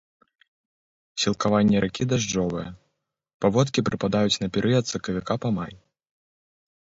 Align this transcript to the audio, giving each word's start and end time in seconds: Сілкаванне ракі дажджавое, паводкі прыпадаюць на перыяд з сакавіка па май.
Сілкаванне 1.23 1.77
ракі 1.85 2.07
дажджавое, 2.13 2.63
паводкі 3.45 3.83
прыпадаюць 3.89 4.41
на 4.45 4.49
перыяд 4.55 4.83
з 4.87 4.91
сакавіка 4.95 5.33
па 5.45 5.49
май. 5.59 5.73